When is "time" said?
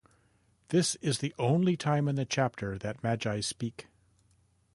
1.77-2.07